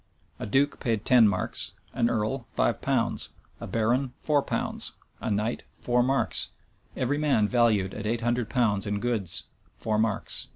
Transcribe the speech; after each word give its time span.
A 0.39 0.47
duke 0.47 0.79
paid 0.79 1.05
ten 1.05 1.27
marks, 1.27 1.73
an 1.93 2.09
earl 2.09 2.47
five 2.53 2.81
pounds, 2.81 3.33
a 3.59 3.67
baron 3.67 4.13
four 4.19 4.41
pounds, 4.41 4.93
a 5.19 5.29
knight 5.29 5.61
four 5.73 6.01
marks; 6.01 6.49
every 6.97 7.19
man 7.19 7.47
valued 7.47 7.93
at 7.93 8.07
eight 8.07 8.21
hundred 8.21 8.49
pounds 8.49 8.87
in 8.87 8.99
goods, 8.99 9.43
four 9.77 9.99
marks. 9.99 10.47